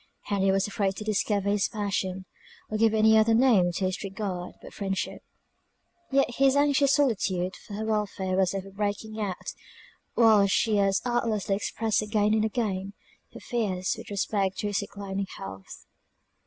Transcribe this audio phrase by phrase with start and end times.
[0.23, 2.25] Henry was afraid to discover his passion,
[2.71, 5.21] or give any other name to his regard but friendship;
[6.09, 9.53] yet his anxious solicitude for her welfare was ever breaking out
[10.15, 12.93] while she as artlessly expressed again and again,
[13.31, 15.85] her fears with respect to his declining health.